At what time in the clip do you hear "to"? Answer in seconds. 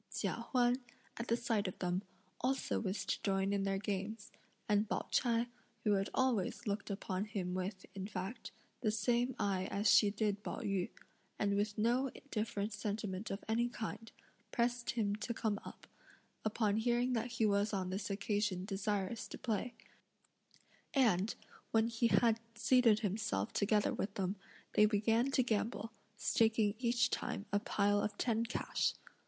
3.09-3.21, 15.17-15.35, 19.27-19.37, 25.29-25.43